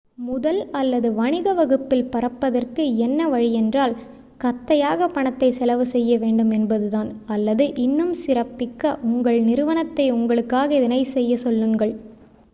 முதல் 0.25 0.59
அல்லது 0.71 1.07
வணிக 1.13 1.51
வகுப்பில் 1.53 2.07
பறப்பதற்கு 2.09 2.83
என்ன 2.97 3.27
வழியென்றால் 3.27 3.93
கத்தையாக 4.41 5.09
பணத்தை 5.09 5.49
செலவு 5.51 5.85
செய்ய 5.85 6.17
வேண்டும் 6.17 6.51
என்பது 6.51 6.87
தான் 6.89 7.11
அல்லது 7.27 7.67
இன்னும் 7.85 8.15
சிறப்பிக்க 8.23 8.81
உங்கள் 9.09 9.39
நிறுவனத்தை 9.43 10.07
உங்களுக்காக 10.11 10.75
இதனைச் 10.75 11.13
செய்யச் 11.13 11.43
சொல்லுங்கள் 11.43 11.93